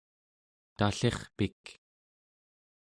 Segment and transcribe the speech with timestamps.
[0.77, 1.63] tallirpik